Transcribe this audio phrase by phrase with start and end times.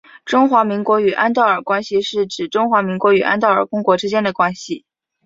[0.25, 4.83] 中华民国与安道尔关系是指中华民国与安道尔公国之间的关系。